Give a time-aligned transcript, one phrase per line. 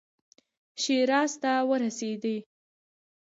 [0.81, 2.37] شیراز ته ورسېدی.